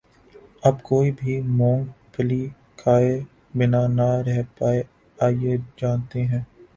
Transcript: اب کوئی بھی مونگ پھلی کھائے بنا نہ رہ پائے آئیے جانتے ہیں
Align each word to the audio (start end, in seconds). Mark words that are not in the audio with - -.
اب 0.63 0.81
کوئی 0.83 1.11
بھی 1.11 1.33
مونگ 1.49 1.83
پھلی 2.13 2.41
کھائے 2.77 3.13
بنا 3.57 3.85
نہ 3.89 4.09
رہ 4.27 4.41
پائے 4.57 4.81
آئیے 5.17 5.57
جانتے 5.77 6.25
ہیں 6.25 6.43